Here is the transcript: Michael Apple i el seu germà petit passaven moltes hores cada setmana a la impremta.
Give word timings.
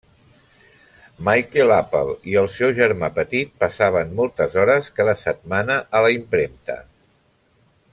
Michael 1.27 1.73
Apple 1.75 2.15
i 2.31 2.39
el 2.43 2.49
seu 2.55 2.73
germà 2.81 3.11
petit 3.19 3.53
passaven 3.65 4.19
moltes 4.23 4.59
hores 4.63 4.93
cada 4.99 5.19
setmana 5.25 5.81
a 6.01 6.07
la 6.09 6.15
impremta. 6.19 6.83